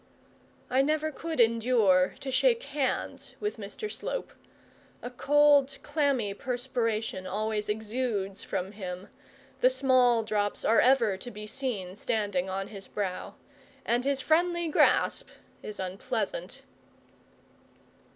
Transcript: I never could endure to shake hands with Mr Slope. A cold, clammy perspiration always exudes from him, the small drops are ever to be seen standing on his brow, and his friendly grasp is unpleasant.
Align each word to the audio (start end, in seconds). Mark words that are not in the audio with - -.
I 0.67 0.81
never 0.81 1.11
could 1.11 1.39
endure 1.39 2.15
to 2.21 2.31
shake 2.31 2.63
hands 2.63 3.35
with 3.39 3.57
Mr 3.57 3.91
Slope. 3.91 4.33
A 5.03 5.11
cold, 5.11 5.77
clammy 5.83 6.33
perspiration 6.33 7.27
always 7.27 7.69
exudes 7.69 8.41
from 8.43 8.71
him, 8.71 9.09
the 9.59 9.69
small 9.69 10.23
drops 10.23 10.65
are 10.65 10.79
ever 10.81 11.17
to 11.17 11.29
be 11.29 11.45
seen 11.45 11.93
standing 11.95 12.49
on 12.49 12.69
his 12.69 12.87
brow, 12.87 13.35
and 13.85 14.03
his 14.03 14.21
friendly 14.21 14.67
grasp 14.69 15.29
is 15.61 15.79
unpleasant. 15.79 16.63